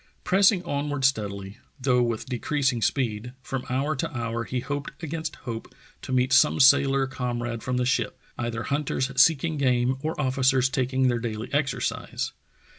Pressing 0.23 0.63
onward 0.63 1.05
steadily, 1.05 1.59
though 1.79 2.01
with 2.01 2.25
decreasing 2.25 2.81
speed, 2.81 3.33
from 3.43 3.65
hour 3.69 3.95
to 3.97 4.11
hour 4.17 4.45
he 4.45 4.59
hoped 4.59 4.93
against 5.03 5.35
hope 5.45 5.75
to 6.01 6.11
meet 6.11 6.33
some 6.33 6.59
sailor 6.59 7.05
comrade 7.05 7.61
from 7.61 7.77
the 7.77 7.85
ship— 7.85 8.17
either 8.45 8.63
hunters 8.63 9.11
seeking 9.21 9.57
game 9.57 9.97
or 10.01 10.19
officers 10.19 10.69
taking 10.71 11.07
their 11.07 11.19
daily 11.19 11.53
exercise. 11.53 12.31